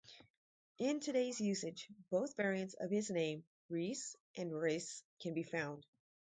[0.79, 5.85] In today's usage, both variants of his name, "Ries" and "Riese" can be found.